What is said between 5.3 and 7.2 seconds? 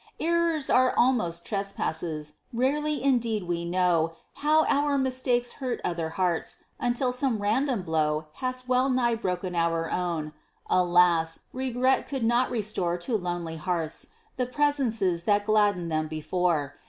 hurt other hearts, until